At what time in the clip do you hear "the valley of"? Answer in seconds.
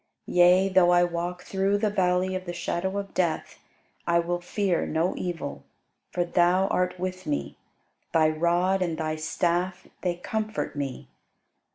1.77-2.45